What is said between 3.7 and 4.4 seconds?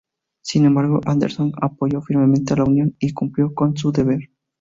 su deber.